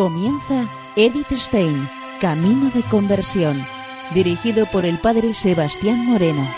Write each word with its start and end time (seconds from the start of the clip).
Comienza 0.00 0.66
Edith 0.96 1.30
Stein, 1.32 1.86
Camino 2.22 2.70
de 2.70 2.82
Conversión, 2.84 3.66
dirigido 4.14 4.64
por 4.64 4.86
el 4.86 4.96
Padre 4.96 5.34
Sebastián 5.34 6.06
Moreno. 6.06 6.48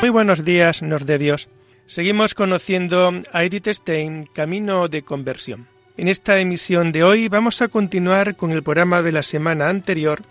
Muy 0.00 0.08
buenos 0.08 0.46
días, 0.46 0.80
nos 0.80 1.04
de 1.04 1.18
Dios. 1.18 1.50
Seguimos 1.84 2.32
conociendo 2.32 3.12
a 3.30 3.44
Edith 3.44 3.68
Stein, 3.68 4.30
Camino 4.32 4.88
de 4.88 5.02
Conversión. 5.02 5.66
En 5.98 6.08
esta 6.08 6.38
emisión 6.38 6.90
de 6.90 7.04
hoy 7.04 7.28
vamos 7.28 7.60
a 7.60 7.68
continuar 7.68 8.34
con 8.34 8.52
el 8.52 8.62
programa 8.62 9.02
de 9.02 9.12
la 9.12 9.22
semana 9.22 9.68
anterior, 9.68 10.22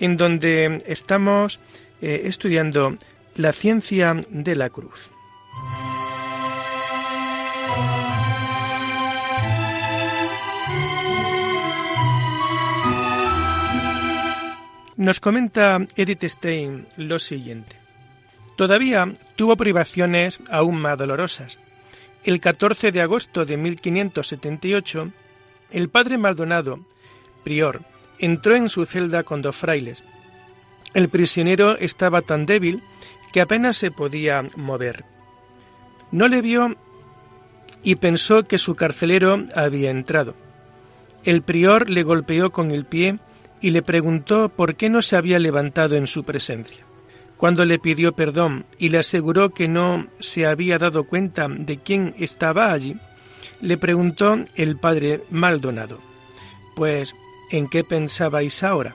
en 0.00 0.16
donde 0.16 0.82
estamos 0.88 1.60
eh, 2.00 2.22
estudiando 2.24 2.96
la 3.34 3.52
ciencia 3.52 4.14
de 4.28 4.54
la 4.54 4.70
cruz. 4.70 5.10
Nos 14.96 15.18
comenta 15.18 15.78
Edith 15.96 16.24
Stein 16.24 16.86
lo 16.96 17.18
siguiente. 17.18 17.76
Todavía 18.56 19.12
tuvo 19.34 19.56
privaciones 19.56 20.38
aún 20.50 20.78
más 20.80 20.98
dolorosas. 20.98 21.58
El 22.22 22.38
14 22.38 22.92
de 22.92 23.00
agosto 23.00 23.44
de 23.44 23.56
1578, 23.56 25.10
el 25.72 25.88
padre 25.88 26.18
Maldonado, 26.18 26.80
prior, 27.42 27.80
entró 28.18 28.54
en 28.54 28.68
su 28.68 28.84
celda 28.84 29.24
con 29.24 29.42
dos 29.42 29.56
frailes. 29.56 30.04
El 30.94 31.08
prisionero 31.08 31.76
estaba 31.78 32.22
tan 32.22 32.46
débil 32.46 32.82
que 33.32 33.40
apenas 33.40 33.76
se 33.76 33.90
podía 33.90 34.44
mover. 34.56 35.04
No 36.10 36.28
le 36.28 36.42
vio 36.42 36.76
y 37.82 37.96
pensó 37.96 38.44
que 38.44 38.58
su 38.58 38.74
carcelero 38.74 39.44
había 39.54 39.90
entrado. 39.90 40.34
El 41.24 41.42
prior 41.42 41.88
le 41.88 42.02
golpeó 42.02 42.50
con 42.50 42.70
el 42.70 42.84
pie 42.84 43.18
y 43.60 43.70
le 43.70 43.82
preguntó 43.82 44.48
por 44.48 44.76
qué 44.76 44.90
no 44.90 45.02
se 45.02 45.16
había 45.16 45.38
levantado 45.38 45.96
en 45.96 46.06
su 46.06 46.24
presencia. 46.24 46.84
Cuando 47.36 47.64
le 47.64 47.78
pidió 47.78 48.12
perdón 48.12 48.66
y 48.78 48.90
le 48.90 48.98
aseguró 48.98 49.50
que 49.50 49.68
no 49.68 50.06
se 50.20 50.46
había 50.46 50.78
dado 50.78 51.04
cuenta 51.04 51.48
de 51.48 51.78
quién 51.78 52.14
estaba 52.18 52.72
allí, 52.72 52.96
le 53.60 53.78
preguntó 53.78 54.36
el 54.56 54.76
padre 54.76 55.22
Maldonado, 55.30 55.98
Pues, 56.76 57.14
¿en 57.50 57.68
qué 57.68 57.84
pensabais 57.84 58.62
ahora? 58.62 58.94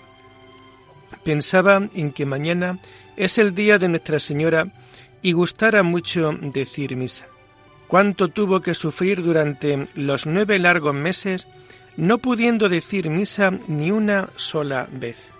Pensaba 1.23 1.89
en 1.93 2.11
que 2.11 2.25
mañana 2.25 2.80
es 3.18 3.38
el 3.38 3.54
día 3.54 3.78
de 3.78 3.90
Nuestra 3.90 4.20
Señora 4.20 4.68
y 5.22 5.34
gustara 5.34 5.84
mucho 5.84 6.32
decir 6.40 6.96
misa. 6.96 7.26
Cuánto 7.88 8.30
tuvo 8.30 8.62
que 8.62 8.73
sufrir 8.73 9.23
durante 9.23 9.88
los 9.96 10.26
nueve 10.26 10.60
largos 10.60 10.94
meses 10.94 11.48
no 11.98 12.20
pudiendo 12.20 12.70
decir 12.70 13.10
misa 13.10 13.52
ni 13.67 13.92
una 13.92 14.30
sola 14.36 14.88
vez. 14.92 15.32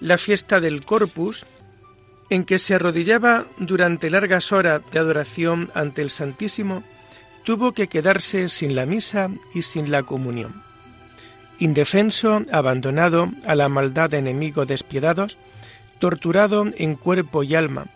La 0.00 0.16
fiesta 0.16 0.60
del 0.60 0.84
Corpus, 0.84 1.44
en 2.30 2.44
que 2.44 2.58
se 2.58 2.74
arrodillaba 2.74 3.46
durante 3.58 4.10
largas 4.10 4.52
horas 4.52 4.82
de 4.92 4.98
adoración 4.98 5.70
ante 5.74 6.02
el 6.02 6.10
Santísimo, 6.10 6.84
tuvo 7.44 7.72
que 7.72 7.88
quedarse 7.88 8.48
sin 8.48 8.76
la 8.76 8.86
misa 8.86 9.30
y 9.54 9.62
sin 9.62 9.90
la 9.90 10.04
comunión. 10.04 10.62
Indefenso, 11.58 12.42
abandonado 12.52 13.30
a 13.46 13.54
la 13.54 13.68
maldad 13.68 14.10
de 14.10 14.18
enemigos 14.18 14.68
despiadados, 14.68 15.38
torturado 15.98 16.66
en 16.76 16.96
cuerpo 16.96 17.42
y 17.42 17.54
alma, 17.54 17.86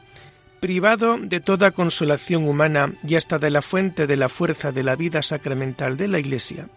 privado 0.60 1.16
de 1.18 1.40
toda 1.40 1.70
consolación 1.70 2.48
humana 2.48 2.92
y 3.06 3.16
hasta 3.16 3.38
de 3.38 3.50
la 3.50 3.62
fuente 3.62 4.06
de 4.06 4.16
la 4.16 4.28
fuerza 4.28 4.72
de 4.72 4.82
la 4.82 4.96
vida 4.96 5.22
sacramental 5.22 5.96
de 5.96 6.08
la 6.08 6.18
Iglesia, 6.18 6.68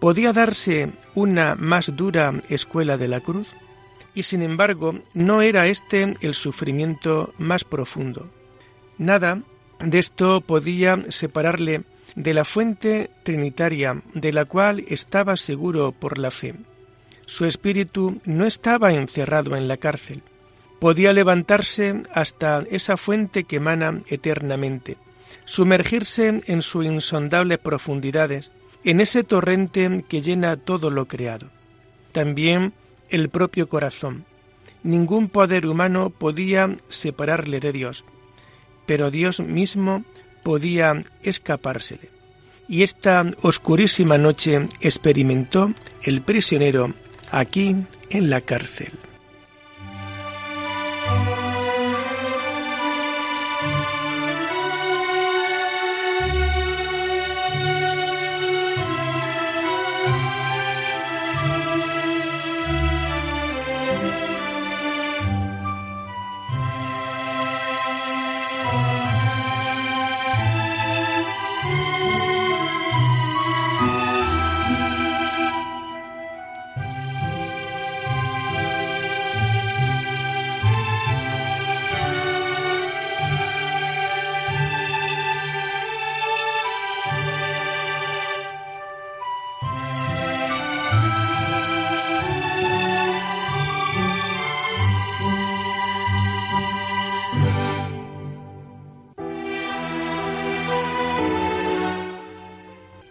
¿podía 0.00 0.32
darse 0.32 0.90
una 1.14 1.54
más 1.54 1.96
dura 1.96 2.34
escuela 2.48 2.96
de 2.98 3.08
la 3.08 3.20
cruz? 3.20 3.54
Y 4.14 4.22
sin 4.22 4.42
embargo, 4.42 4.98
no 5.14 5.42
era 5.42 5.66
este 5.66 6.14
el 6.20 6.34
sufrimiento 6.34 7.34
más 7.38 7.64
profundo. 7.64 8.30
Nada 8.98 9.42
de 9.80 9.98
esto 9.98 10.40
podía 10.40 10.98
separarle 11.08 11.82
de 12.14 12.32
la 12.32 12.44
fuente 12.44 13.10
trinitaria 13.22 14.02
de 14.14 14.32
la 14.32 14.46
cual 14.46 14.84
estaba 14.88 15.36
seguro 15.36 15.92
por 15.92 16.18
la 16.18 16.30
fe. 16.30 16.54
Su 17.26 17.44
espíritu 17.44 18.20
no 18.24 18.46
estaba 18.46 18.92
encerrado 18.92 19.56
en 19.56 19.68
la 19.68 19.76
cárcel, 19.76 20.22
podía 20.78 21.12
levantarse 21.12 22.02
hasta 22.12 22.64
esa 22.70 22.96
fuente 22.96 23.44
que 23.44 23.56
emana 23.56 24.02
eternamente, 24.08 24.96
sumergirse 25.44 26.40
en 26.46 26.62
sus 26.62 26.84
insondables 26.84 27.58
profundidades, 27.58 28.50
en 28.84 29.00
ese 29.00 29.24
torrente 29.24 30.04
que 30.08 30.22
llena 30.22 30.56
todo 30.56 30.90
lo 30.90 31.06
creado. 31.06 31.48
También 32.12 32.72
el 33.10 33.28
propio 33.28 33.68
corazón. 33.68 34.24
Ningún 34.82 35.28
poder 35.28 35.66
humano 35.66 36.10
podía 36.10 36.76
separarle 36.88 37.60
de 37.60 37.72
Dios, 37.72 38.04
pero 38.86 39.10
Dios 39.10 39.40
mismo 39.40 40.04
podía 40.42 41.02
escapársele. 41.22 42.10
Y 42.68 42.82
esta 42.82 43.24
oscurísima 43.42 44.18
noche 44.18 44.68
experimentó 44.80 45.72
el 46.02 46.20
prisionero 46.20 46.92
aquí 47.30 47.76
en 48.10 48.30
la 48.30 48.40
cárcel. 48.40 48.92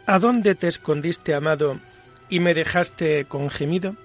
¿A 0.08 0.20
dónde 0.20 0.54
te 0.54 0.68
escondiste, 0.68 1.34
amado, 1.34 1.80
y 2.30 2.40
me 2.40 2.54
dejaste 2.54 3.26
con 3.26 3.50
gemido? 3.50 3.96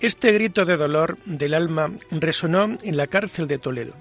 Este 0.00 0.32
grito 0.32 0.64
de 0.64 0.78
dolor 0.78 1.18
del 1.26 1.52
alma 1.52 1.92
resonó 2.10 2.78
en 2.82 2.96
la 2.96 3.06
cárcel 3.06 3.46
de 3.46 3.58
Toledo. 3.58 3.92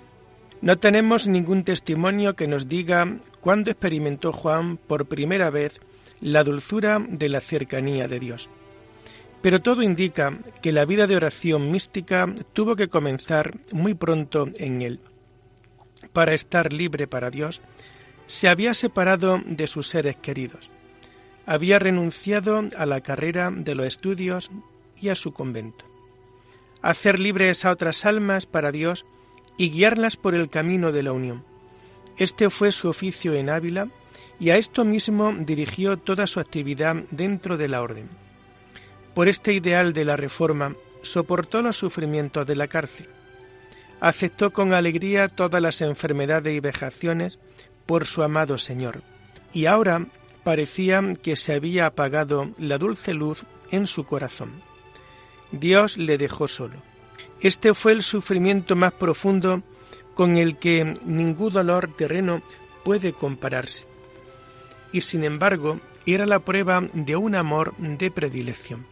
No 0.61 0.77
tenemos 0.77 1.27
ningún 1.27 1.65
testimonio 1.65 2.37
que 2.37 2.47
nos 2.47 2.69
diga 2.69 3.17
cuándo 3.41 3.69
experimentó 3.69 4.31
Juan 4.31 4.77
por 4.77 5.05
primera 5.05 5.49
vez 5.49 5.81
la 6.21 6.45
dulzura 6.45 7.05
de 7.05 7.27
la 7.27 7.41
cercanía 7.41 8.07
de 8.07 8.21
Dios. 8.21 8.49
Pero 9.41 9.61
todo 9.61 9.81
indica 9.81 10.37
que 10.61 10.71
la 10.71 10.85
vida 10.85 11.05
de 11.05 11.17
oración 11.17 11.69
mística 11.69 12.33
tuvo 12.53 12.77
que 12.77 12.87
comenzar 12.87 13.57
muy 13.73 13.93
pronto 13.93 14.47
en 14.55 14.81
él. 14.81 15.01
Para 16.13 16.33
estar 16.33 16.71
libre 16.71 17.07
para 17.07 17.29
Dios, 17.29 17.61
se 18.25 18.47
había 18.47 18.73
separado 18.73 19.41
de 19.45 19.67
sus 19.67 19.89
seres 19.89 20.15
queridos 20.15 20.71
había 21.45 21.79
renunciado 21.79 22.63
a 22.77 22.85
la 22.85 23.01
carrera 23.01 23.51
de 23.51 23.75
los 23.75 23.85
estudios 23.85 24.49
y 24.99 25.09
a 25.09 25.15
su 25.15 25.33
convento. 25.33 25.85
Hacer 26.81 27.19
libres 27.19 27.65
a 27.65 27.71
otras 27.71 28.05
almas 28.05 28.45
para 28.45 28.71
Dios 28.71 29.05
y 29.57 29.69
guiarlas 29.69 30.17
por 30.17 30.35
el 30.35 30.49
camino 30.49 30.91
de 30.91 31.03
la 31.03 31.11
unión. 31.11 31.43
Este 32.17 32.49
fue 32.49 32.71
su 32.71 32.89
oficio 32.89 33.33
en 33.33 33.49
Ávila 33.49 33.87
y 34.39 34.49
a 34.49 34.57
esto 34.57 34.85
mismo 34.85 35.33
dirigió 35.37 35.97
toda 35.97 36.27
su 36.27 36.39
actividad 36.39 36.95
dentro 37.11 37.57
de 37.57 37.67
la 37.67 37.81
orden. 37.81 38.09
Por 39.13 39.27
este 39.27 39.53
ideal 39.53 39.93
de 39.93 40.05
la 40.05 40.17
reforma 40.17 40.75
soportó 41.01 41.61
los 41.61 41.77
sufrimientos 41.77 42.47
de 42.47 42.55
la 42.55 42.67
cárcel. 42.67 43.07
Aceptó 43.99 44.51
con 44.51 44.73
alegría 44.73 45.27
todas 45.27 45.61
las 45.61 45.81
enfermedades 45.81 46.53
y 46.53 46.59
vejaciones 46.59 47.39
por 47.85 48.05
su 48.05 48.23
amado 48.23 48.57
Señor. 48.57 49.01
Y 49.53 49.65
ahora 49.65 50.07
parecía 50.43 51.01
que 51.21 51.35
se 51.35 51.53
había 51.53 51.85
apagado 51.85 52.51
la 52.57 52.77
dulce 52.77 53.13
luz 53.13 53.43
en 53.71 53.87
su 53.87 54.05
corazón. 54.05 54.51
Dios 55.51 55.97
le 55.97 56.17
dejó 56.17 56.47
solo. 56.47 56.75
Este 57.41 57.73
fue 57.73 57.91
el 57.91 58.03
sufrimiento 58.03 58.75
más 58.75 58.93
profundo 58.93 59.63
con 60.13 60.37
el 60.37 60.57
que 60.57 60.97
ningún 61.05 61.51
dolor 61.51 61.89
terreno 61.95 62.41
puede 62.83 63.13
compararse. 63.13 63.85
Y 64.91 65.01
sin 65.01 65.23
embargo, 65.23 65.79
era 66.05 66.25
la 66.25 66.39
prueba 66.39 66.81
de 66.93 67.15
un 67.15 67.35
amor 67.35 67.75
de 67.77 68.11
predilección. 68.11 68.85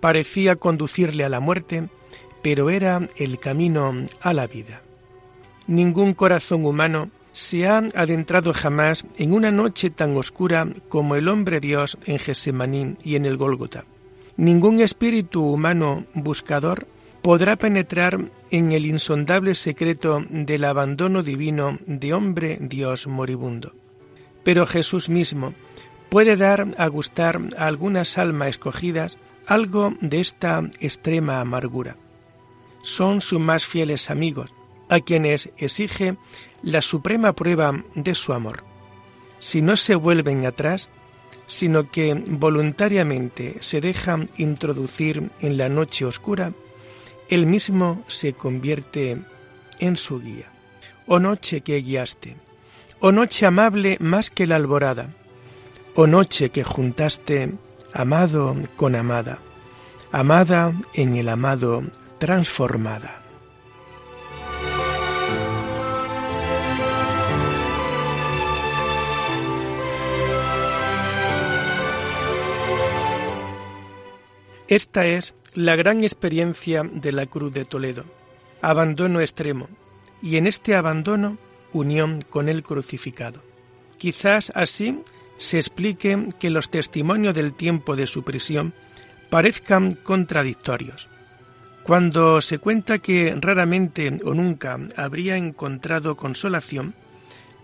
Parecía 0.00 0.56
conducirle 0.56 1.24
a 1.24 1.28
la 1.28 1.40
muerte, 1.40 1.88
pero 2.42 2.70
era 2.70 3.08
el 3.16 3.38
camino 3.38 4.06
a 4.20 4.32
la 4.32 4.46
vida. 4.46 4.82
Ningún 5.66 6.14
corazón 6.14 6.64
humano 6.64 7.10
se 7.32 7.66
ha 7.66 7.78
adentrado 7.94 8.52
jamás 8.52 9.04
en 9.16 9.32
una 9.32 9.50
noche 9.50 9.90
tan 9.90 10.16
oscura 10.16 10.68
como 10.88 11.14
el 11.14 11.28
hombre 11.28 11.60
Dios 11.60 11.98
en 12.04 12.18
Gesemaní 12.18 12.96
y 13.02 13.16
en 13.16 13.24
el 13.24 13.36
Gólgota. 13.36 13.84
Ningún 14.36 14.80
espíritu 14.80 15.42
humano 15.42 16.04
buscador 16.14 16.86
podrá 17.22 17.56
penetrar 17.56 18.30
en 18.50 18.72
el 18.72 18.86
insondable 18.86 19.54
secreto 19.54 20.24
del 20.30 20.64
abandono 20.64 21.22
divino 21.22 21.78
de 21.86 22.12
hombre 22.12 22.58
Dios 22.60 23.06
moribundo. 23.06 23.74
Pero 24.44 24.66
Jesús 24.66 25.08
mismo 25.08 25.54
puede 26.08 26.36
dar 26.36 26.68
a 26.78 26.86
gustar 26.86 27.40
a 27.56 27.66
algunas 27.66 28.16
almas 28.18 28.50
escogidas 28.50 29.18
algo 29.46 29.94
de 30.00 30.20
esta 30.20 30.62
extrema 30.80 31.40
amargura. 31.40 31.96
Son 32.82 33.20
sus 33.20 33.40
más 33.40 33.66
fieles 33.66 34.10
amigos, 34.10 34.54
a 34.88 35.00
quienes 35.00 35.50
exige 35.56 36.16
la 36.62 36.82
suprema 36.82 37.32
prueba 37.32 37.84
de 37.94 38.14
su 38.14 38.32
amor. 38.32 38.64
Si 39.38 39.62
no 39.62 39.76
se 39.76 39.94
vuelven 39.94 40.46
atrás, 40.46 40.88
sino 41.46 41.90
que 41.90 42.22
voluntariamente 42.30 43.56
se 43.60 43.80
dejan 43.80 44.28
introducir 44.36 45.30
en 45.40 45.56
la 45.56 45.68
noche 45.68 46.04
oscura, 46.04 46.52
él 47.28 47.46
mismo 47.46 48.04
se 48.06 48.32
convierte 48.32 49.18
en 49.78 49.96
su 49.96 50.20
guía. 50.20 50.50
Oh 51.06 51.18
noche 51.18 51.62
que 51.62 51.80
guiaste, 51.80 52.36
oh 53.00 53.12
noche 53.12 53.46
amable 53.46 53.96
más 54.00 54.30
que 54.30 54.46
la 54.46 54.56
alborada, 54.56 55.14
oh 55.94 56.06
noche 56.06 56.50
que 56.50 56.64
juntaste 56.64 57.54
amado 57.94 58.54
con 58.76 58.94
amada, 58.94 59.38
amada 60.12 60.72
en 60.92 61.16
el 61.16 61.28
amado 61.28 61.82
transformada. 62.18 63.17
Esta 74.68 75.06
es 75.06 75.34
la 75.54 75.76
gran 75.76 76.02
experiencia 76.02 76.82
de 76.82 77.10
la 77.10 77.24
Cruz 77.24 77.54
de 77.54 77.64
Toledo, 77.64 78.04
abandono 78.60 79.22
extremo, 79.22 79.66
y 80.20 80.36
en 80.36 80.46
este 80.46 80.74
abandono 80.74 81.38
unión 81.72 82.20
con 82.28 82.50
el 82.50 82.62
crucificado. 82.62 83.42
Quizás 83.96 84.52
así 84.54 85.00
se 85.38 85.56
explique 85.56 86.28
que 86.38 86.50
los 86.50 86.68
testimonios 86.68 87.34
del 87.34 87.54
tiempo 87.54 87.96
de 87.96 88.06
su 88.06 88.24
prisión 88.24 88.74
parezcan 89.30 89.92
contradictorios. 89.92 91.08
Cuando 91.82 92.42
se 92.42 92.58
cuenta 92.58 92.98
que 92.98 93.34
raramente 93.40 94.20
o 94.22 94.34
nunca 94.34 94.78
habría 94.96 95.38
encontrado 95.38 96.14
consolación, 96.14 96.94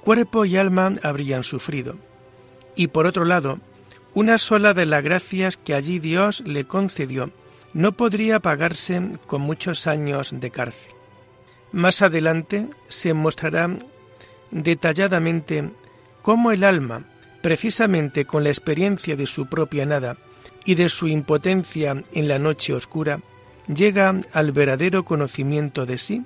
cuerpo 0.00 0.46
y 0.46 0.56
alma 0.56 0.94
habrían 1.02 1.44
sufrido. 1.44 1.96
Y 2.74 2.86
por 2.86 3.06
otro 3.06 3.26
lado, 3.26 3.58
una 4.14 4.38
sola 4.38 4.74
de 4.74 4.86
las 4.86 5.02
gracias 5.02 5.56
que 5.56 5.74
allí 5.74 5.98
Dios 5.98 6.42
le 6.46 6.64
concedió 6.64 7.30
no 7.72 7.92
podría 7.92 8.38
pagarse 8.38 9.02
con 9.26 9.42
muchos 9.42 9.86
años 9.86 10.32
de 10.40 10.50
cárcel. 10.50 10.92
Más 11.72 12.02
adelante 12.02 12.68
se 12.88 13.12
mostrará 13.12 13.76
detalladamente 14.52 15.70
cómo 16.22 16.52
el 16.52 16.62
alma, 16.62 17.04
precisamente 17.42 18.24
con 18.24 18.44
la 18.44 18.50
experiencia 18.50 19.16
de 19.16 19.26
su 19.26 19.46
propia 19.46 19.84
nada 19.84 20.16
y 20.64 20.76
de 20.76 20.88
su 20.88 21.08
impotencia 21.08 22.00
en 22.12 22.28
la 22.28 22.38
noche 22.38 22.72
oscura, 22.72 23.20
llega 23.66 24.14
al 24.32 24.52
verdadero 24.52 25.04
conocimiento 25.04 25.84
de 25.84 25.98
sí 25.98 26.22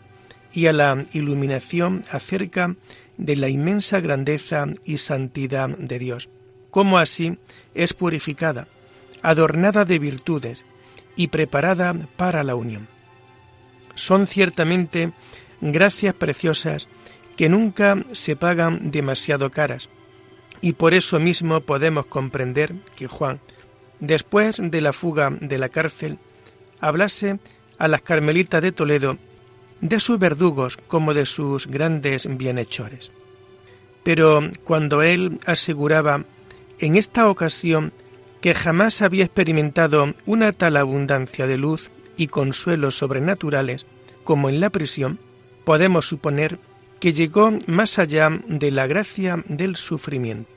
y 0.52 0.66
a 0.66 0.74
la 0.74 1.02
iluminación 1.12 2.02
acerca 2.10 2.76
de 3.16 3.36
la 3.36 3.48
inmensa 3.48 4.00
grandeza 4.00 4.66
y 4.84 4.98
santidad 4.98 5.70
de 5.70 5.98
Dios. 5.98 6.28
Cómo 6.70 6.98
así 6.98 7.38
es 7.78 7.94
purificada, 7.94 8.66
adornada 9.22 9.84
de 9.84 9.98
virtudes 9.98 10.66
y 11.16 11.28
preparada 11.28 11.94
para 12.16 12.42
la 12.42 12.56
unión. 12.56 12.88
Son 13.94 14.26
ciertamente 14.26 15.12
gracias 15.60 16.14
preciosas 16.14 16.88
que 17.36 17.48
nunca 17.48 18.04
se 18.12 18.34
pagan 18.34 18.90
demasiado 18.90 19.50
caras, 19.50 19.88
y 20.60 20.72
por 20.72 20.92
eso 20.92 21.20
mismo 21.20 21.60
podemos 21.60 22.06
comprender 22.06 22.74
que 22.96 23.06
Juan, 23.06 23.38
después 24.00 24.60
de 24.60 24.80
la 24.80 24.92
fuga 24.92 25.30
de 25.40 25.58
la 25.58 25.68
cárcel, 25.68 26.18
hablase 26.80 27.38
a 27.78 27.86
las 27.86 28.02
carmelitas 28.02 28.60
de 28.60 28.72
Toledo 28.72 29.18
de 29.80 30.00
sus 30.00 30.18
verdugos 30.18 30.76
como 30.76 31.14
de 31.14 31.26
sus 31.26 31.68
grandes 31.68 32.26
bienhechores. 32.36 33.12
Pero 34.02 34.50
cuando 34.64 35.02
él 35.02 35.38
aseguraba 35.46 36.24
en 36.80 36.96
esta 36.96 37.28
ocasión 37.28 37.92
que 38.40 38.54
jamás 38.54 39.02
había 39.02 39.24
experimentado 39.24 40.14
una 40.26 40.52
tal 40.52 40.76
abundancia 40.76 41.46
de 41.46 41.56
luz 41.56 41.90
y 42.16 42.28
consuelos 42.28 42.96
sobrenaturales 42.96 43.86
como 44.24 44.48
en 44.48 44.60
la 44.60 44.70
prisión, 44.70 45.18
podemos 45.64 46.06
suponer 46.06 46.58
que 47.00 47.12
llegó 47.12 47.50
más 47.66 47.98
allá 47.98 48.30
de 48.46 48.70
la 48.70 48.86
gracia 48.86 49.42
del 49.48 49.76
sufrimiento. 49.76 50.50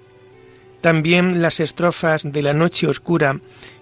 También 0.82 1.42
las 1.42 1.60
estrofas 1.60 2.24
de 2.24 2.42
la 2.42 2.54
noche 2.54 2.88
oscura 2.88 3.40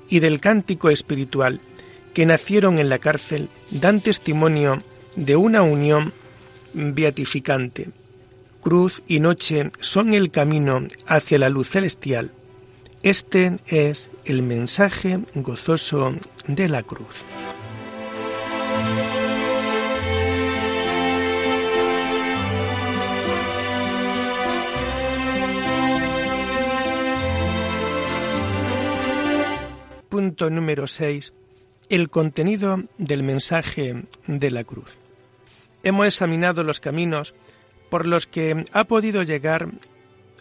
y 0.09 0.19
del 0.19 0.39
cántico 0.39 0.89
espiritual 0.89 1.61
que 2.13 2.25
nacieron 2.25 2.79
en 2.79 2.89
la 2.89 2.99
cárcel 2.99 3.49
dan 3.71 4.01
testimonio 4.01 4.77
de 5.15 5.35
una 5.35 5.61
unión 5.61 6.13
beatificante 6.73 7.89
cruz 8.59 9.01
y 9.07 9.19
noche 9.19 9.71
son 9.79 10.13
el 10.13 10.31
camino 10.31 10.85
hacia 11.07 11.39
la 11.39 11.49
luz 11.49 11.69
celestial. 11.69 12.31
Este 13.01 13.55
es 13.67 14.11
el 14.25 14.41
mensaje 14.41 15.19
gozoso 15.33 16.15
de 16.47 16.67
la 16.67 16.83
cruz. 16.83 17.25
Punto 30.09 30.49
número 30.49 30.85
6. 30.85 31.31
El 31.87 32.09
contenido 32.09 32.83
del 32.97 33.23
mensaje 33.23 34.03
de 34.27 34.51
la 34.51 34.65
cruz. 34.65 34.97
Hemos 35.83 36.05
examinado 36.05 36.65
los 36.65 36.81
caminos 36.81 37.33
por 37.89 38.05
los 38.05 38.27
que 38.27 38.65
ha 38.73 38.83
podido 38.83 39.23
llegar 39.23 39.69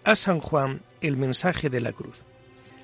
a 0.03 0.17
San 0.17 0.41
Juan 0.41 0.83
el 1.01 1.17
mensaje 1.17 1.71
de 1.71 1.81
la 1.81 1.93
cruz. 1.93 2.25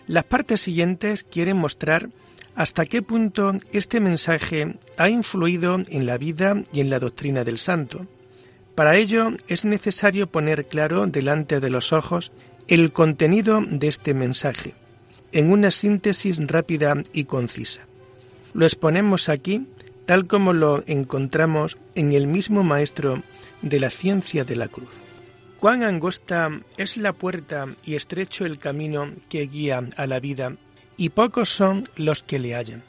Las 0.06 0.24
partes 0.24 0.60
siguientes 0.60 1.24
quieren 1.24 1.56
mostrar 1.56 2.10
hasta 2.54 2.84
qué 2.84 3.02
punto 3.02 3.52
este 3.72 4.00
mensaje 4.00 4.76
ha 4.96 5.08
influido 5.08 5.80
en 5.88 6.06
la 6.06 6.18
vida 6.18 6.62
y 6.72 6.80
en 6.80 6.90
la 6.90 6.98
doctrina 6.98 7.42
del 7.42 7.58
santo. 7.58 8.06
Para 8.74 8.96
ello 8.96 9.30
es 9.48 9.64
necesario 9.64 10.26
poner 10.26 10.66
claro 10.66 11.06
delante 11.06 11.60
de 11.60 11.70
los 11.70 11.92
ojos 11.92 12.32
el 12.68 12.92
contenido 12.92 13.60
de 13.66 13.88
este 13.88 14.14
mensaje, 14.14 14.74
en 15.32 15.50
una 15.50 15.70
síntesis 15.70 16.38
rápida 16.46 16.94
y 17.12 17.24
concisa. 17.24 17.82
Lo 18.52 18.66
exponemos 18.66 19.28
aquí 19.28 19.66
tal 20.06 20.26
como 20.26 20.52
lo 20.52 20.84
encontramos 20.86 21.78
en 21.94 22.12
el 22.12 22.26
mismo 22.26 22.62
Maestro 22.62 23.22
de 23.62 23.80
la 23.80 23.90
ciencia 23.90 24.44
de 24.44 24.56
la 24.56 24.68
cruz. 24.68 24.90
Cuán 25.60 25.82
angosta 25.82 26.50
es 26.76 26.96
la 26.96 27.12
puerta 27.12 27.66
y 27.84 27.94
estrecho 27.94 28.44
el 28.44 28.58
camino 28.58 29.10
que 29.28 29.46
guía 29.46 29.82
a 29.96 30.06
la 30.06 30.20
vida, 30.20 30.56
y 30.96 31.08
pocos 31.10 31.48
son 31.48 31.88
los 31.96 32.22
que 32.22 32.38
le 32.38 32.54
hallan. 32.54 32.82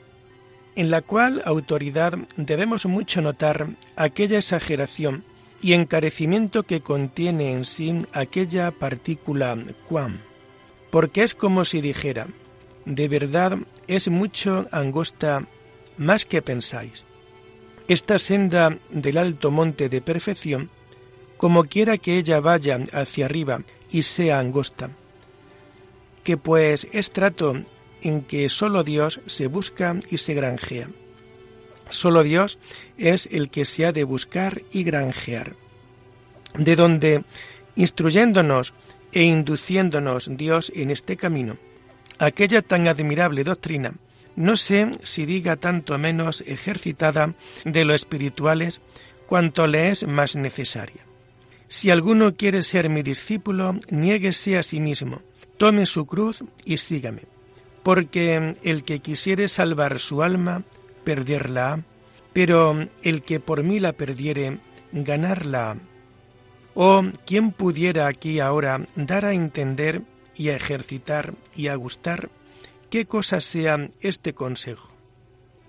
En 0.75 0.91
la 0.91 1.01
cual 1.01 1.41
autoridad 1.45 2.17
debemos 2.35 2.85
mucho 2.85 3.21
notar 3.21 3.69
aquella 3.95 4.37
exageración 4.37 5.23
y 5.61 5.73
encarecimiento 5.73 6.63
que 6.63 6.81
contiene 6.81 7.53
en 7.53 7.65
sí 7.65 7.99
aquella 8.11 8.71
partícula 8.71 9.57
cuán, 9.87 10.21
porque 10.91 11.23
es 11.23 11.33
como 11.33 11.63
si 11.65 11.81
dijera, 11.81 12.27
de 12.85 13.07
verdad 13.07 13.57
es 13.87 14.09
mucho 14.09 14.67
angosta 14.71 15.47
más 15.97 16.25
que 16.25 16.41
pensáis. 16.41 17.05
Esta 17.87 18.17
senda 18.17 18.77
del 18.89 19.17
alto 19.17 19.49
monte 19.51 19.89
de 19.89 20.01
perfección, 20.01 20.69
como 21.37 21.65
quiera 21.65 21.97
que 21.97 22.17
ella 22.17 22.39
vaya 22.39 22.79
hacia 22.93 23.25
arriba 23.25 23.61
y 23.91 24.03
sea 24.03 24.39
angosta, 24.39 24.89
que 26.23 26.37
pues 26.37 26.87
es 26.91 27.11
trato 27.11 27.55
en 28.01 28.21
que 28.21 28.49
sólo 28.49 28.83
Dios 28.83 29.21
se 29.25 29.47
busca 29.47 29.95
y 30.09 30.17
se 30.17 30.33
granjea. 30.33 30.89
Sólo 31.89 32.23
Dios 32.23 32.59
es 32.97 33.27
el 33.31 33.49
que 33.49 33.65
se 33.65 33.85
ha 33.85 33.91
de 33.91 34.03
buscar 34.03 34.63
y 34.71 34.83
granjear. 34.83 35.55
de 36.57 36.75
donde, 36.75 37.23
instruyéndonos 37.75 38.73
e 39.11 39.23
induciéndonos 39.23 40.29
Dios 40.37 40.71
en 40.73 40.89
este 40.89 41.17
camino, 41.17 41.57
aquella 42.17 42.61
tan 42.61 42.87
admirable 42.87 43.43
doctrina, 43.43 43.93
no 44.35 44.55
sé 44.55 44.91
si 45.03 45.25
diga 45.25 45.55
tanto 45.55 45.97
menos 45.97 46.43
ejercitada 46.45 47.33
de 47.63 47.85
lo 47.85 47.93
espirituales 47.93 48.81
cuanto 49.27 49.67
le 49.67 49.89
es 49.89 50.05
más 50.07 50.35
necesaria. 50.35 51.03
Si 51.67 51.89
alguno 51.89 52.35
quiere 52.35 52.61
ser 52.61 52.89
mi 52.89 53.01
discípulo, 53.01 53.75
niéguese 53.89 54.57
a 54.57 54.63
sí 54.63 54.79
mismo, 54.79 55.21
tome 55.57 55.85
su 55.85 56.05
cruz 56.05 56.43
y 56.63 56.77
sígame, 56.77 57.23
porque 57.83 58.53
el 58.63 58.83
que 58.83 58.99
quisiere 58.99 59.47
salvar 59.47 59.99
su 59.99 60.21
alma, 60.21 60.63
perderla, 61.03 61.83
pero 62.33 62.75
el 63.01 63.21
que 63.21 63.39
por 63.39 63.63
mí 63.63 63.79
la 63.79 63.93
perdiere, 63.93 64.59
ganarla. 64.91 65.77
Oh, 66.73 67.03
¿quién 67.25 67.51
pudiera 67.51 68.07
aquí 68.07 68.39
ahora 68.39 68.83
dar 68.95 69.25
a 69.25 69.33
entender 69.33 70.01
y 70.35 70.49
a 70.49 70.55
ejercitar 70.55 71.33
y 71.55 71.67
a 71.67 71.75
gustar 71.75 72.29
qué 72.89 73.05
cosa 73.05 73.39
sea 73.39 73.89
este 74.01 74.33
consejo? 74.33 74.93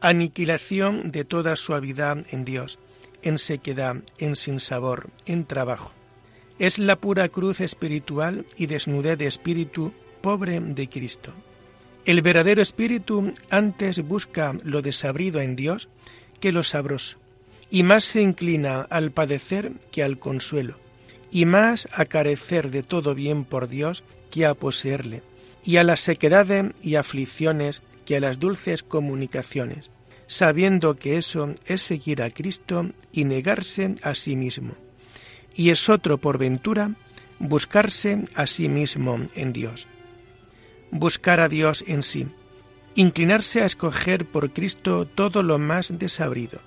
Aniquilación 0.00 1.11
de 1.11 1.25
toda 1.25 1.57
suavidad 1.57 2.26
en 2.31 2.45
Dios, 2.45 2.79
en 3.26 3.38
sequedad, 3.38 3.97
en 4.18 4.37
sinsabor, 4.37 5.11
en 5.26 5.45
trabajo. 5.47 5.92
Es 6.61 6.78
la 6.78 6.97
pura 6.97 7.28
cruz 7.28 7.61
espiritual 7.61 8.47
y 8.56 8.66
desnudez 8.66 9.18
de 9.18 9.26
espíritu 9.26 9.92
pobre 10.21 10.61
de 10.61 10.88
Cristo. 10.88 11.33
El 12.04 12.23
verdadero 12.23 12.62
espíritu 12.62 13.35
antes 13.50 14.00
busca 14.06 14.54
lo 14.62 14.80
desabrido 14.80 15.40
en 15.40 15.56
Dios 15.56 15.88
que 16.38 16.52
lo 16.52 16.62
sabroso, 16.62 17.18
y 17.68 17.83
más 17.83 18.04
se 18.04 18.23
inclina 18.23 18.83
al 18.83 19.11
padecer 19.11 19.73
que 19.90 20.04
al 20.04 20.21
consuelo, 20.21 20.78
y 21.33 21.47
más 21.47 21.88
a 21.92 22.04
carecer 22.04 22.71
de 22.71 22.85
todo 22.85 23.16
bien 23.16 23.45
por 23.45 23.68
Dios 23.68 24.04
que 24.30 24.47
a 24.47 24.54
poseerle, 24.54 25.23
y 25.64 25.78
a 25.78 25.83
las 25.83 25.99
sequedades 25.99 26.66
y 26.80 26.95
aflicciones 26.95 27.83
que 28.04 28.18
a 28.18 28.21
las 28.21 28.38
dulces 28.38 28.85
comunicaciones, 28.85 29.90
sabiendo 30.26 30.97
que 30.97 31.16
eso 31.16 31.54
es 31.66 31.83
seguir 31.83 32.23
a 32.23 32.30
Cristo 32.30 32.90
y 33.12 33.25
negarse 33.25 33.95
a 34.02 34.14
sí 34.14 34.37
mismo. 34.37 34.75
Y 35.54 35.71
es 35.71 35.88
otro, 35.88 36.18
por 36.18 36.38
ventura, 36.38 36.90
buscarse 37.38 38.25
a 38.35 38.47
sí 38.47 38.68
mismo 38.68 39.18
en 39.35 39.52
Dios. 39.52 39.87
Buscar 40.90 41.40
a 41.40 41.49
Dios 41.49 41.85
en 41.87 42.02
sí, 42.02 42.26
inclinarse 42.95 43.62
a 43.62 43.66
escoger 43.66 44.26
por 44.26 44.52
Cristo 44.52 45.06
todo 45.06 45.42
lo 45.42 45.59
más 45.59 45.99
desabrido. 45.99 46.61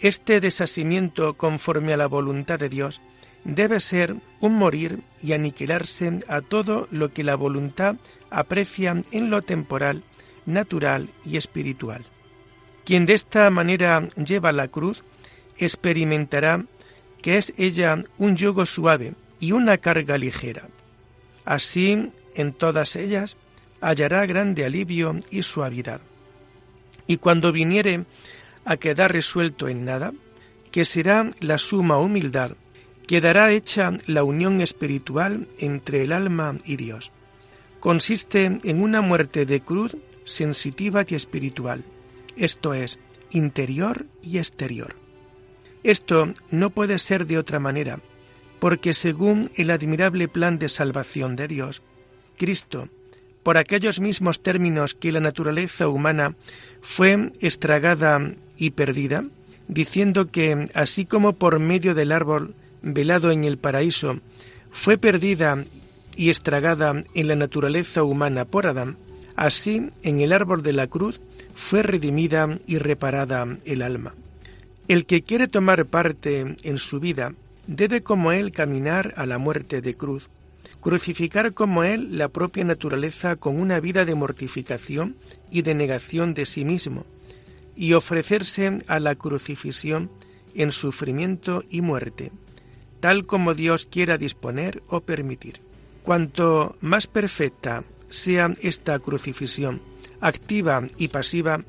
Este 0.00 0.40
desasimiento 0.40 1.34
conforme 1.34 1.92
a 1.92 1.96
la 1.96 2.06
voluntad 2.06 2.58
de 2.58 2.68
Dios 2.68 3.00
debe 3.44 3.80
ser 3.80 4.16
un 4.40 4.54
morir 4.54 5.00
y 5.22 5.32
aniquilarse 5.32 6.20
a 6.28 6.40
todo 6.40 6.86
lo 6.90 7.12
que 7.12 7.24
la 7.24 7.34
voluntad 7.34 7.96
aprecia 8.30 9.00
en 9.10 9.30
lo 9.30 9.42
temporal, 9.42 10.04
natural 10.46 11.10
y 11.24 11.36
espiritual. 11.36 12.04
Quien 12.88 13.04
de 13.04 13.12
esta 13.12 13.50
manera 13.50 14.08
lleva 14.16 14.50
la 14.50 14.68
cruz 14.68 15.04
experimentará 15.58 16.64
que 17.20 17.36
es 17.36 17.52
ella 17.58 18.02
un 18.16 18.34
yugo 18.34 18.64
suave 18.64 19.12
y 19.38 19.52
una 19.52 19.76
carga 19.76 20.16
ligera. 20.16 20.70
Así, 21.44 22.08
en 22.34 22.54
todas 22.54 22.96
ellas, 22.96 23.36
hallará 23.82 24.24
grande 24.24 24.64
alivio 24.64 25.18
y 25.30 25.42
suavidad. 25.42 26.00
Y 27.06 27.18
cuando 27.18 27.52
viniere 27.52 28.06
a 28.64 28.78
quedar 28.78 29.12
resuelto 29.12 29.68
en 29.68 29.84
nada, 29.84 30.14
que 30.70 30.86
será 30.86 31.28
la 31.40 31.58
suma 31.58 31.98
humildad, 31.98 32.52
quedará 33.06 33.52
hecha 33.52 33.92
la 34.06 34.24
unión 34.24 34.62
espiritual 34.62 35.46
entre 35.58 36.04
el 36.04 36.12
alma 36.14 36.56
y 36.64 36.76
Dios. 36.76 37.12
Consiste 37.80 38.46
en 38.46 38.80
una 38.80 39.02
muerte 39.02 39.44
de 39.44 39.60
cruz 39.60 39.94
sensitiva 40.24 41.04
y 41.06 41.16
espiritual, 41.16 41.84
esto 42.38 42.74
es, 42.74 42.98
interior 43.30 44.06
y 44.22 44.38
exterior. 44.38 44.96
Esto 45.82 46.32
no 46.50 46.70
puede 46.70 46.98
ser 46.98 47.26
de 47.26 47.38
otra 47.38 47.58
manera, 47.58 48.00
porque 48.58 48.92
según 48.92 49.50
el 49.54 49.70
admirable 49.70 50.28
plan 50.28 50.58
de 50.58 50.68
salvación 50.68 51.36
de 51.36 51.48
Dios, 51.48 51.82
Cristo, 52.36 52.88
por 53.42 53.56
aquellos 53.56 54.00
mismos 54.00 54.40
términos 54.40 54.94
que 54.94 55.12
la 55.12 55.20
naturaleza 55.20 55.88
humana 55.88 56.34
fue 56.80 57.32
estragada 57.40 58.34
y 58.56 58.70
perdida, 58.70 59.24
diciendo 59.68 60.30
que 60.30 60.68
así 60.74 61.04
como 61.04 61.34
por 61.34 61.58
medio 61.58 61.94
del 61.94 62.12
árbol 62.12 62.54
velado 62.82 63.30
en 63.30 63.44
el 63.44 63.58
paraíso 63.58 64.20
fue 64.70 64.98
perdida 64.98 65.64
y 66.16 66.30
estragada 66.30 67.02
en 67.14 67.28
la 67.28 67.36
naturaleza 67.36 68.02
humana 68.02 68.44
por 68.44 68.66
Adán, 68.66 68.96
así 69.36 69.90
en 70.02 70.20
el 70.20 70.32
árbol 70.32 70.62
de 70.62 70.72
la 70.72 70.86
cruz 70.88 71.20
fue 71.58 71.82
redimida 71.82 72.58
y 72.66 72.78
reparada 72.78 73.44
el 73.64 73.82
alma. 73.82 74.14
El 74.86 75.04
que 75.04 75.22
quiere 75.22 75.48
tomar 75.48 75.86
parte 75.86 76.56
en 76.62 76.78
su 76.78 77.00
vida 77.00 77.34
debe 77.66 78.00
como 78.00 78.30
él 78.30 78.52
caminar 78.52 79.12
a 79.16 79.26
la 79.26 79.38
muerte 79.38 79.82
de 79.82 79.94
cruz, 79.94 80.30
crucificar 80.80 81.52
como 81.52 81.82
Él 81.82 82.16
la 82.16 82.28
propia 82.28 82.64
naturaleza 82.64 83.34
con 83.34 83.60
una 83.60 83.80
vida 83.80 84.04
de 84.04 84.14
mortificación 84.14 85.16
y 85.50 85.62
de 85.62 85.74
negación 85.74 86.32
de 86.32 86.46
sí 86.46 86.64
mismo, 86.64 87.04
y 87.76 87.92
ofrecerse 87.92 88.78
a 88.86 89.00
la 89.00 89.16
crucifixión 89.16 90.10
en 90.54 90.70
sufrimiento 90.70 91.64
y 91.68 91.80
muerte, 91.80 92.30
tal 93.00 93.26
como 93.26 93.54
Dios 93.54 93.84
quiera 93.84 94.16
disponer 94.16 94.82
o 94.86 95.00
permitir. 95.00 95.60
Cuanto 96.04 96.76
más 96.80 97.08
perfecta 97.08 97.82
sea 98.08 98.54
esta 98.62 98.98
crucifixión, 99.00 99.82
activa 100.20 100.84
y 100.96 101.08
pasiva, 101.08 101.62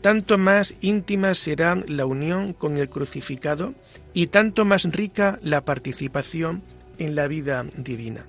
tanto 0.00 0.38
más 0.38 0.74
íntima 0.80 1.34
será 1.34 1.76
la 1.86 2.06
unión 2.06 2.52
con 2.52 2.76
el 2.76 2.88
crucificado 2.88 3.74
y 4.14 4.28
tanto 4.28 4.64
más 4.64 4.84
rica 4.84 5.38
la 5.42 5.64
participación 5.64 6.62
en 6.98 7.14
la 7.14 7.28
vida 7.28 7.64
divina. 7.76 8.26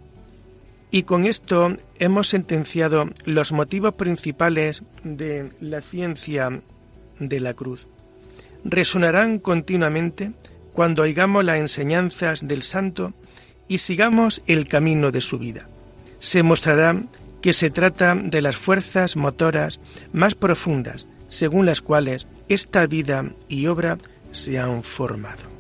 Y 0.92 1.04
con 1.04 1.26
esto 1.26 1.78
hemos 2.00 2.28
sentenciado 2.30 3.10
los 3.26 3.52
motivos 3.52 3.94
principales 3.94 4.82
de 5.04 5.52
la 5.60 5.82
ciencia 5.82 6.62
de 7.20 7.40
la 7.40 7.54
cruz. 7.54 7.88
Resonarán 8.64 9.38
continuamente 9.38 10.32
cuando 10.74 11.04
oigamos 11.04 11.46
las 11.46 11.58
enseñanzas 11.58 12.48
del 12.48 12.64
santo 12.64 13.14
y 13.68 13.78
sigamos 13.78 14.42
el 14.48 14.68
camino 14.68 15.12
de 15.12 15.22
su 15.22 15.38
vida. 15.38 15.70
Se 16.20 16.42
mostrará 16.42 16.96
que 17.42 17.54
se 17.54 17.70
trata 17.70 18.16
de 18.16 18.42
las 18.42 18.58
fuerzas 18.58 19.16
motoras 19.16 19.80
más 20.12 20.36
profundas, 20.36 21.08
según 21.28 21.66
las 21.66 21.82
cuales 21.82 22.28
esta 22.48 22.86
vida 22.86 23.32
y 23.48 23.68
obra 23.68 23.98
se 24.32 24.60
han 24.60 24.84
formado. 24.84 25.59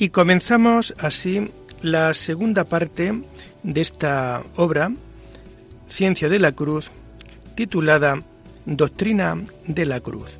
Y 0.00 0.08
comenzamos 0.08 0.94
así 0.96 1.50
la 1.82 2.14
segunda 2.14 2.64
parte 2.64 3.20
de 3.62 3.80
esta 3.82 4.42
obra, 4.56 4.90
Ciencia 5.90 6.30
de 6.30 6.38
la 6.38 6.52
Cruz, 6.52 6.90
titulada 7.54 8.22
Doctrina 8.64 9.36
de 9.66 9.84
la 9.84 10.00
Cruz. 10.00 10.30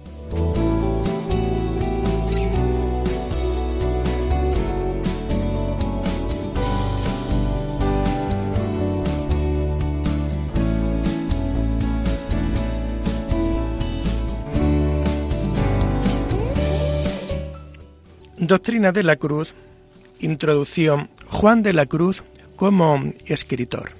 Doctrina 18.50 18.90
de 18.90 19.04
la 19.04 19.14
Cruz, 19.14 19.54
Introducción, 20.18 21.08
Juan 21.28 21.62
de 21.62 21.72
la 21.72 21.86
Cruz 21.86 22.24
como 22.56 23.12
escritor. 23.26 23.92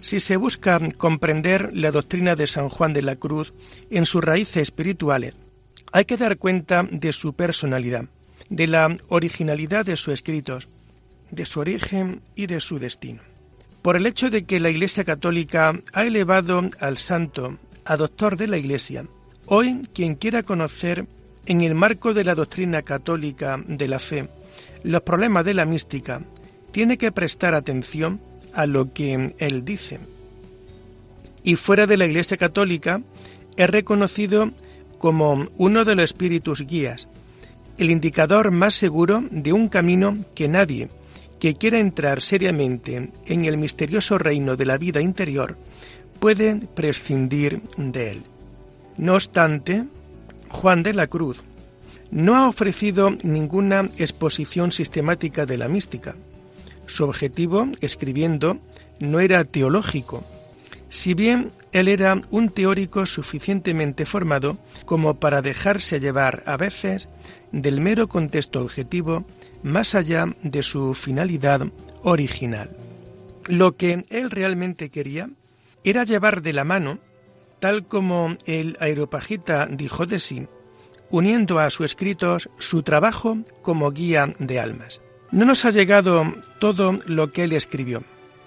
Si 0.00 0.18
se 0.18 0.38
busca 0.38 0.80
comprender 0.96 1.68
la 1.74 1.90
doctrina 1.90 2.36
de 2.36 2.46
San 2.46 2.70
Juan 2.70 2.94
de 2.94 3.02
la 3.02 3.16
Cruz 3.16 3.52
en 3.90 4.06
sus 4.06 4.24
raíces 4.24 4.56
espirituales, 4.56 5.34
hay 5.92 6.06
que 6.06 6.16
dar 6.16 6.38
cuenta 6.38 6.88
de 6.90 7.12
su 7.12 7.34
personalidad, 7.34 8.06
de 8.48 8.66
la 8.66 8.96
originalidad 9.08 9.84
de 9.84 9.98
sus 9.98 10.14
escritos, 10.14 10.66
de 11.30 11.44
su 11.44 11.60
origen 11.60 12.22
y 12.34 12.46
de 12.46 12.60
su 12.60 12.78
destino. 12.78 13.20
Por 13.82 13.94
el 13.94 14.06
hecho 14.06 14.30
de 14.30 14.44
que 14.44 14.58
la 14.58 14.70
Iglesia 14.70 15.04
Católica 15.04 15.78
ha 15.92 16.02
elevado 16.04 16.62
al 16.80 16.96
santo 16.96 17.58
a 17.84 17.98
doctor 17.98 18.38
de 18.38 18.48
la 18.48 18.56
Iglesia, 18.56 19.04
hoy 19.44 19.82
quien 19.92 20.14
quiera 20.14 20.42
conocer 20.42 21.04
en 21.46 21.60
el 21.62 21.74
marco 21.74 22.14
de 22.14 22.24
la 22.24 22.34
doctrina 22.34 22.82
católica 22.82 23.60
de 23.66 23.88
la 23.88 23.98
fe 23.98 24.28
los 24.82 25.02
problemas 25.02 25.44
de 25.44 25.54
la 25.54 25.64
mística, 25.64 26.22
tiene 26.70 26.96
que 26.96 27.12
prestar 27.12 27.54
atención 27.54 28.20
a 28.52 28.66
lo 28.66 28.92
que 28.92 29.34
él 29.38 29.64
dice. 29.64 29.98
Y 31.42 31.56
fuera 31.56 31.86
de 31.86 31.96
la 31.96 32.06
Iglesia 32.06 32.36
Católica 32.36 33.00
es 33.56 33.70
reconocido 33.70 34.50
como 34.98 35.48
uno 35.56 35.84
de 35.84 35.94
los 35.94 36.04
espíritus 36.04 36.62
guías, 36.66 37.08
el 37.78 37.90
indicador 37.90 38.50
más 38.50 38.74
seguro 38.74 39.22
de 39.30 39.52
un 39.52 39.68
camino 39.68 40.14
que 40.34 40.48
nadie 40.48 40.88
que 41.38 41.54
quiera 41.54 41.78
entrar 41.78 42.20
seriamente 42.20 43.10
en 43.24 43.44
el 43.46 43.56
misterioso 43.56 44.18
reino 44.18 44.56
de 44.56 44.66
la 44.66 44.76
vida 44.76 45.00
interior 45.00 45.56
puede 46.18 46.56
prescindir 46.56 47.62
de 47.78 48.10
él. 48.10 48.22
No 48.98 49.14
obstante, 49.14 49.84
Juan 50.50 50.82
de 50.82 50.92
la 50.92 51.06
Cruz 51.06 51.42
no 52.10 52.36
ha 52.36 52.48
ofrecido 52.48 53.10
ninguna 53.22 53.88
exposición 53.98 54.72
sistemática 54.72 55.46
de 55.46 55.56
la 55.56 55.68
mística. 55.68 56.16
Su 56.86 57.04
objetivo, 57.04 57.68
escribiendo, 57.80 58.58
no 58.98 59.20
era 59.20 59.44
teológico, 59.44 60.24
si 60.88 61.14
bien 61.14 61.52
él 61.72 61.86
era 61.86 62.20
un 62.30 62.50
teórico 62.50 63.06
suficientemente 63.06 64.04
formado 64.06 64.58
como 64.84 65.20
para 65.20 65.40
dejarse 65.40 66.00
llevar 66.00 66.42
a 66.46 66.56
veces 66.56 67.08
del 67.52 67.80
mero 67.80 68.08
contexto 68.08 68.60
objetivo 68.60 69.24
más 69.62 69.94
allá 69.94 70.26
de 70.42 70.62
su 70.62 70.94
finalidad 70.94 71.62
original. 72.02 72.70
Lo 73.46 73.76
que 73.76 74.04
él 74.10 74.30
realmente 74.30 74.90
quería 74.90 75.30
era 75.84 76.04
llevar 76.04 76.42
de 76.42 76.52
la 76.52 76.64
mano, 76.64 76.98
tal 77.60 77.86
como 77.86 78.36
el 78.46 78.76
aeropagita 78.80 79.66
dijo 79.66 80.06
de 80.06 80.18
sí, 80.18 80.46
uniendo 81.10 81.58
a 81.58 81.70
sus 81.70 81.86
escritos 81.86 82.48
su 82.58 82.82
trabajo 82.82 83.38
como 83.62 83.90
guía 83.90 84.32
de 84.38 84.60
almas. 84.60 85.00
No 85.30 85.44
nos 85.44 85.64
ha 85.64 85.70
llegado 85.70 86.34
todo 86.58 86.98
lo 87.06 87.32
que 87.32 87.44
él 87.44 87.52
escribió. 87.52 88.02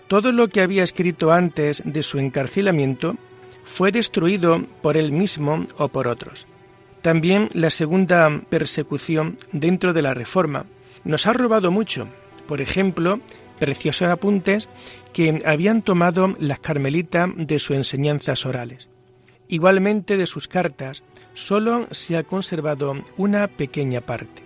Todo 0.07 0.31
lo 0.31 0.49
que 0.49 0.61
había 0.61 0.83
escrito 0.83 1.31
antes 1.31 1.81
de 1.85 2.03
su 2.03 2.19
encarcelamiento 2.19 3.15
fue 3.63 3.91
destruido 3.91 4.65
por 4.81 4.97
él 4.97 5.11
mismo 5.11 5.65
o 5.77 5.88
por 5.88 6.07
otros. 6.07 6.45
También 7.01 7.49
la 7.53 7.69
segunda 7.69 8.41
persecución 8.49 9.38
dentro 9.51 9.93
de 9.93 10.01
la 10.01 10.13
Reforma 10.13 10.65
nos 11.03 11.27
ha 11.27 11.33
robado 11.33 11.71
mucho. 11.71 12.07
Por 12.47 12.61
ejemplo, 12.61 13.19
preciosos 13.59 14.09
apuntes 14.09 14.67
que 15.13 15.39
habían 15.45 15.81
tomado 15.81 16.35
las 16.39 16.59
carmelitas 16.59 17.29
de 17.35 17.59
sus 17.59 17.77
enseñanzas 17.77 18.45
orales. 18.45 18.89
Igualmente 19.47 20.17
de 20.17 20.25
sus 20.25 20.47
cartas 20.47 21.03
solo 21.34 21.88
se 21.91 22.17
ha 22.17 22.23
conservado 22.23 22.95
una 23.17 23.47
pequeña 23.47 24.01
parte. 24.01 24.43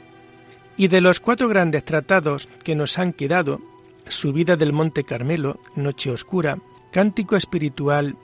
Y 0.76 0.88
de 0.90 1.02
los 1.02 1.20
cuatro 1.20 1.48
grandes 1.48 1.84
tratados 1.84 2.48
que 2.64 2.76
nos 2.76 3.00
han 3.00 3.14
quedado, 3.14 3.62
Subida 4.08 4.56
del 4.56 4.74
Monte 4.74 5.04
Carmelo, 5.04 5.60
Noche 5.76 6.12
Oscura, 6.12 6.60
Cántico 6.92 7.36
Espiritual 7.36 8.16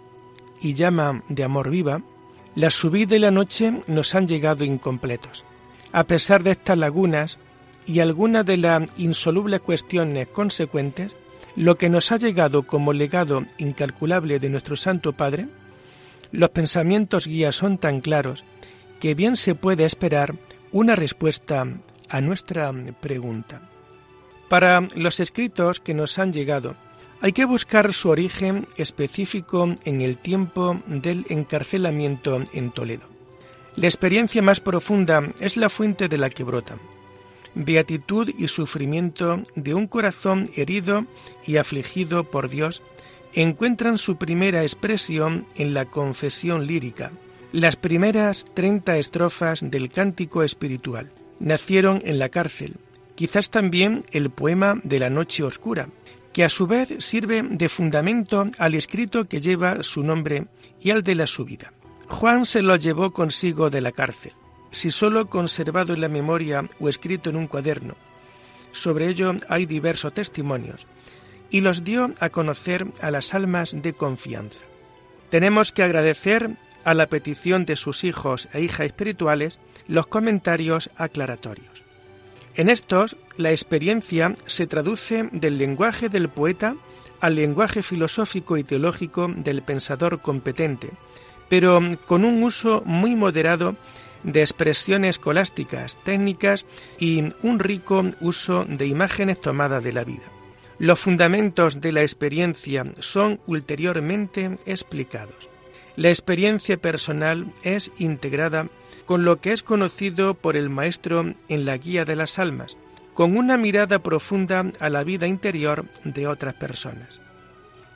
y 0.62 0.74
Llama 0.74 1.24
de 1.30 1.44
Amor 1.44 1.70
Viva, 1.70 2.02
la 2.56 2.70
subida 2.70 3.16
y 3.16 3.20
la 3.20 3.32
noche 3.32 3.82
nos 3.88 4.14
han 4.14 4.28
llegado 4.28 4.64
incompletos. 4.64 5.44
A 5.92 6.04
pesar 6.06 6.44
de 6.44 6.52
estas 6.52 6.78
lagunas 6.78 7.40
y 7.86 8.00
algunas 8.00 8.46
de 8.46 8.58
las 8.58 8.92
insolubles 8.98 9.62
cuestiones 9.62 10.28
consecuentes, 10.28 11.16
lo 11.56 11.78
que 11.78 11.90
nos 11.90 12.12
ha 12.12 12.18
llegado 12.18 12.64
como 12.64 12.94
legado 12.94 13.44
incalculable 13.58 14.40
de 14.40 14.50
nuestro 14.50 14.76
Santo 14.76 15.14
Padre, 15.14 15.48
los 16.34 16.50
pensamientos 16.50 17.28
guías 17.28 17.56
son 17.56 17.78
tan 17.78 18.02
claros 18.02 18.44
que 19.00 19.14
bien 19.14 19.38
se 19.38 19.56
puede 19.56 19.86
esperar 19.86 20.36
una 20.72 20.96
respuesta 20.96 21.66
a 22.10 22.22
nuestra 22.22 22.74
pregunta. 23.00 23.62
Para 24.50 24.82
los 24.96 25.20
escritos 25.20 25.80
que 25.80 25.94
nos 25.94 26.18
han 26.18 26.34
llegado, 26.34 26.76
hay 27.22 27.34
que 27.34 27.46
buscar 27.46 27.94
su 27.94 28.10
origen 28.10 28.66
específico 28.78 29.76
en 29.86 30.02
el 30.02 30.18
tiempo 30.18 30.82
del 30.88 31.26
encarcelamiento 31.30 32.42
en 32.52 32.72
Toledo. 32.72 33.08
La 33.76 33.88
experiencia 33.88 34.42
más 34.42 34.60
profunda 34.60 35.32
es 35.40 35.56
la 35.56 35.70
fuente 35.70 36.08
de 36.08 36.18
la 36.18 36.32
que 36.32 36.44
brota. 36.44 36.78
Beatitud 37.54 38.30
y 38.36 38.48
sufrimiento 38.48 39.44
de 39.56 39.76
un 39.76 39.86
corazón 39.86 40.50
herido 40.56 41.06
y 41.46 41.58
afligido 41.58 42.24
por 42.24 42.50
Dios 42.50 42.82
encuentran 43.34 43.98
su 43.98 44.18
primera 44.18 44.62
expresión 44.62 45.46
en 45.56 45.74
la 45.74 45.86
confesión 45.86 46.68
lírica, 46.68 47.12
las 47.52 47.76
primeras 47.76 48.46
treinta 48.54 48.98
estrofas 48.98 49.62
del 49.64 49.90
cántico 49.90 50.44
espiritual. 50.44 51.12
Nacieron 51.40 52.02
en 52.06 52.20
la 52.20 52.30
cárcel, 52.30 52.76
quizás 53.16 53.50
también 53.50 54.04
el 54.12 54.30
poema 54.30 54.80
de 54.84 55.00
la 55.00 55.10
noche 55.10 55.44
oscura, 55.44 55.90
que 56.32 56.44
a 56.44 56.50
su 56.50 56.68
vez 56.68 56.94
sirve 57.00 57.44
de 57.44 57.70
fundamento 57.70 58.46
al 58.58 58.76
escrito 58.76 59.26
que 59.26 59.40
lleva 59.40 59.84
su 59.84 60.04
nombre 60.04 60.48
y 60.82 60.90
al 60.90 61.04
de 61.04 61.16
la 61.16 61.28
subida. 61.28 61.74
Juan 62.08 62.46
se 62.46 62.62
lo 62.62 62.76
llevó 62.76 63.12
consigo 63.12 63.70
de 63.70 63.82
la 63.82 63.92
cárcel, 63.92 64.34
si 64.72 64.90
solo 64.90 65.28
conservado 65.28 65.94
en 65.94 66.02
la 66.02 66.10
memoria 66.10 66.68
o 66.80 66.90
escrito 66.90 67.30
en 67.30 67.36
un 67.36 67.48
cuaderno. 67.48 67.96
Sobre 68.72 69.08
ello 69.08 69.36
hay 69.50 69.68
diversos 69.68 70.14
testimonios, 70.14 70.88
y 71.54 71.62
los 71.62 71.84
dio 71.84 72.12
a 72.20 72.32
conocer 72.32 72.88
a 73.00 73.12
las 73.12 73.36
almas 73.36 73.78
de 73.80 73.94
confianza. 73.94 74.66
Tenemos 75.30 75.72
que 75.72 75.84
agradecer 75.84 76.50
a 76.84 76.96
la 76.96 77.06
petición 77.06 77.64
de 77.66 77.76
sus 77.76 78.04
hijos 78.04 78.50
e 78.54 78.62
hijas 78.62 78.88
espirituales 78.88 79.60
los 79.88 80.08
comentarios 80.08 80.90
aclaratorios. 80.98 81.84
En 82.56 82.70
estos, 82.70 83.18
la 83.38 83.52
experiencia 83.52 84.34
se 84.48 84.66
traduce 84.66 85.30
del 85.32 85.60
lenguaje 85.60 86.10
del 86.10 86.28
poeta 86.28 86.76
al 87.22 87.36
lenguaje 87.36 87.84
filosófico 87.84 88.58
y 88.58 88.64
teológico 88.64 89.32
del 89.34 89.62
pensador 89.62 90.22
competente, 90.22 90.90
pero 91.50 91.80
con 92.08 92.26
un 92.26 92.42
uso 92.42 92.82
muy 92.84 93.16
moderado 93.16 93.76
de 94.24 94.42
expresiones 94.42 95.18
escolásticas, 95.18 95.98
técnicas 96.04 96.66
y 96.98 97.32
un 97.44 97.60
rico 97.60 98.04
uso 98.22 98.66
de 98.68 98.88
imágenes 98.88 99.40
tomadas 99.40 99.84
de 99.84 99.94
la 99.94 100.04
vida. 100.04 100.24
Los 100.84 101.00
fundamentos 101.00 101.80
de 101.80 101.94
la 101.94 102.02
experiencia 102.02 102.84
son 103.00 103.40
ulteriormente 103.48 104.58
explicados. 104.66 105.48
La 105.96 106.10
experiencia 106.10 106.76
personal 106.76 107.54
es 107.64 107.90
integrada 108.00 108.68
con 109.06 109.24
lo 109.24 109.40
que 109.40 109.54
es 109.54 109.64
conocido 109.64 110.34
por 110.34 110.58
el 110.58 110.70
Maestro 110.70 111.36
en 111.48 111.66
la 111.66 111.78
Guía 111.78 112.04
de 112.04 112.18
las 112.18 112.38
Almas, 112.38 112.76
con 113.14 113.38
una 113.38 113.56
mirada 113.56 114.00
profunda 114.00 114.74
a 114.82 114.90
la 114.90 115.06
vida 115.06 115.26
interior 115.26 115.86
de 116.04 116.28
otras 116.28 116.56
personas. 116.56 117.22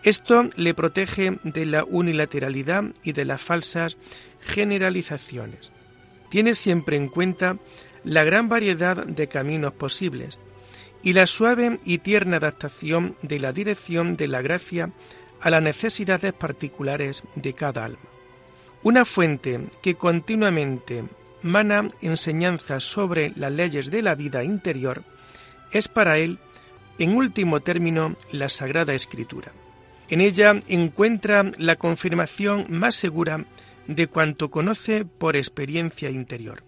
Esto 0.04 0.47
le 0.56 0.73
protege 0.73 1.39
de 1.43 1.65
la 1.65 1.84
unilateralidad 1.84 2.86
y 3.04 3.12
de 3.12 3.26
las 3.26 3.41
falsas 3.41 3.97
generalizaciones. 4.39 5.73
Tiene 6.30 6.54
siempre 6.54 6.95
en 6.95 7.10
cuenta 7.10 7.58
la 8.06 8.23
gran 8.23 8.47
variedad 8.47 9.06
de 9.06 9.28
caminos 9.28 9.73
posibles 9.73 10.39
y 11.04 11.14
la 11.14 11.26
suave 11.26 11.80
y 11.86 12.00
tierna 12.00 12.38
adaptación 12.38 13.16
de 13.22 13.40
la 13.40 13.54
dirección 13.54 14.14
de 14.14 14.28
la 14.28 14.42
gracia 14.42 14.92
a 15.42 15.50
las 15.50 15.62
necesidades 15.62 16.34
particulares 16.34 17.24
de 17.36 17.54
cada 17.54 17.86
alma. 17.86 18.00
Una 18.84 19.06
fuente 19.06 19.68
que 19.82 19.96
continuamente 19.96 21.04
mana 21.42 21.90
enseñanzas 22.02 22.84
sobre 22.84 23.32
las 23.36 23.52
leyes 23.52 23.92
de 23.92 24.02
la 24.02 24.16
vida 24.16 24.44
interior 24.44 25.04
es 25.72 25.88
para 25.88 26.18
él, 26.18 26.40
en 26.98 27.16
último 27.16 27.60
término, 27.60 28.16
la 28.32 28.50
Sagrada 28.50 28.94
Escritura. 28.94 29.52
En 30.10 30.22
ella 30.22 30.56
encuentra 30.68 31.52
la 31.58 31.76
confirmación 31.76 32.66
más 32.70 32.96
segura 32.96 33.46
de 33.88 34.08
cuanto 34.08 34.50
conoce 34.50 35.06
por 35.06 35.36
experiencia 35.36 36.10
interior. 36.10 36.64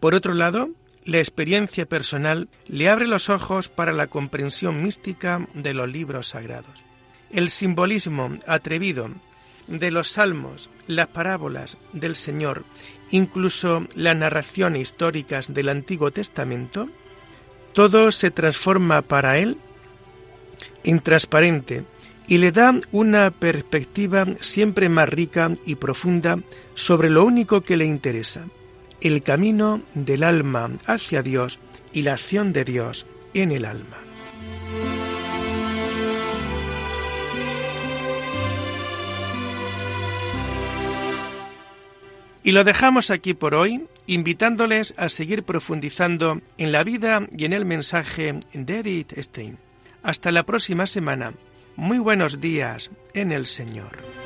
Por 0.00 0.14
otro 0.14 0.34
lado, 0.34 0.70
la 1.06 1.18
experiencia 1.18 1.86
personal 1.86 2.48
le 2.66 2.88
abre 2.88 3.06
los 3.06 3.30
ojos 3.30 3.68
para 3.68 3.92
la 3.92 4.08
comprensión 4.08 4.82
mística 4.82 5.46
de 5.54 5.72
los 5.72 5.88
libros 5.88 6.28
sagrados. 6.28 6.84
El 7.30 7.48
simbolismo 7.48 8.36
atrevido 8.46 9.10
de 9.68 9.90
los 9.92 10.08
salmos, 10.08 10.68
las 10.88 11.06
parábolas 11.08 11.78
del 11.92 12.16
Señor, 12.16 12.64
incluso 13.10 13.86
las 13.94 14.16
narraciones 14.16 14.82
históricas 14.82 15.54
del 15.54 15.68
Antiguo 15.68 16.10
Testamento, 16.10 16.88
todo 17.72 18.10
se 18.10 18.32
transforma 18.32 19.02
para 19.02 19.38
él 19.38 19.58
en 20.82 21.00
transparente 21.00 21.84
y 22.26 22.38
le 22.38 22.50
da 22.50 22.80
una 22.90 23.30
perspectiva 23.30 24.26
siempre 24.40 24.88
más 24.88 25.08
rica 25.08 25.52
y 25.64 25.76
profunda 25.76 26.40
sobre 26.74 27.10
lo 27.10 27.24
único 27.24 27.60
que 27.60 27.76
le 27.76 27.84
interesa, 27.84 28.46
el 29.00 29.22
camino 29.22 29.82
del 29.94 30.22
alma 30.22 30.70
hacia 30.86 31.22
Dios 31.22 31.58
y 31.92 32.02
la 32.02 32.14
acción 32.14 32.52
de 32.52 32.64
Dios 32.64 33.06
en 33.34 33.52
el 33.52 33.64
alma. 33.64 33.98
Y 42.46 42.52
lo 42.52 42.62
dejamos 42.62 43.10
aquí 43.10 43.34
por 43.34 43.56
hoy, 43.56 43.88
invitándoles 44.06 44.94
a 44.96 45.08
seguir 45.08 45.42
profundizando 45.42 46.40
en 46.58 46.70
la 46.70 46.84
vida 46.84 47.26
y 47.36 47.44
en 47.44 47.52
el 47.52 47.64
mensaje 47.64 48.38
de 48.52 48.78
Edith 48.78 49.18
Stein. 49.18 49.58
Hasta 50.04 50.30
la 50.30 50.44
próxima 50.44 50.86
semana. 50.86 51.34
Muy 51.74 51.98
buenos 51.98 52.40
días 52.40 52.92
en 53.14 53.32
el 53.32 53.46
Señor. 53.46 54.25